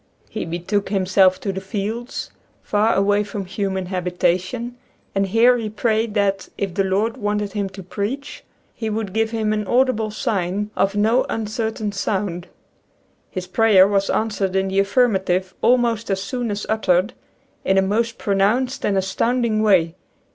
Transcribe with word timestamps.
He 0.31 0.45
betook 0.45 0.89
himself 0.89 1.39
to 1.41 1.51
the 1.53 1.61
fields, 1.61 2.31
far 2.63 2.95
away 2.95 3.23
from 3.23 3.45
human 3.45 3.85
habitation, 3.85 4.75
and 5.13 5.27
here 5.27 5.57
he 5.59 5.69
prayed, 5.69 6.15
that, 6.15 6.49
if 6.57 6.73
the 6.73 6.83
Lord 6.83 7.17
wanted 7.17 7.53
him 7.53 7.69
to 7.69 7.83
preach 7.83 8.43
He 8.73 8.89
would 8.89 9.13
give 9.13 9.29
him 9.29 9.53
an 9.53 9.67
audible 9.67 10.09
sign 10.09 10.71
of 10.75 10.95
no 10.95 11.23
uncertain 11.29 11.91
sound. 11.91 12.47
His 13.29 13.45
prayer 13.45 13.87
was 13.87 14.09
an 14.09 14.29
swered 14.29 14.55
in 14.55 14.69
the 14.69 14.79
affirmative 14.79 15.53
almost 15.61 16.09
as 16.09 16.19
soon 16.19 16.49
as 16.49 16.65
uttered, 16.67 17.13
in 17.63 17.77
a 17.77 17.83
most 17.83 18.17
pronounced 18.17 18.83
and 18.83 18.97
astounding 18.97 19.61
way. 19.61 19.93